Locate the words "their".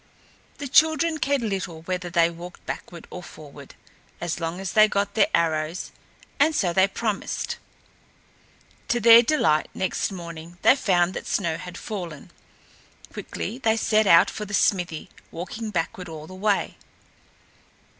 5.13-5.27, 8.99-9.21